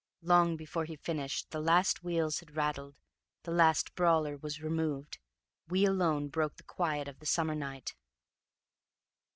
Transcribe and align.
Long 0.23 0.57
before 0.57 0.85
he 0.85 0.95
finished, 0.95 1.51
the 1.51 1.59
last 1.59 2.03
wheels 2.03 2.39
had 2.39 2.55
rattled, 2.55 2.95
the 3.43 3.51
last 3.51 3.93
brawler 3.93 4.35
was 4.35 4.59
removed, 4.59 5.19
we 5.67 5.85
alone 5.85 6.27
broke 6.27 6.55
the 6.57 6.63
quiet 6.63 7.07
of 7.07 7.19
the 7.19 7.27
summer 7.27 7.53
night. 7.53 7.93